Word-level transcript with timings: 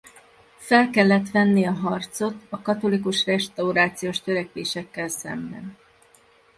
Fel 0.57 0.89
kellett 0.89 1.29
venni 1.29 1.65
a 1.65 1.71
harcot 1.71 2.35
a 2.49 2.61
katolikus 2.61 3.25
restaurációs 3.25 4.21
törekvésekkel 4.21 5.07
szemben. 5.07 5.77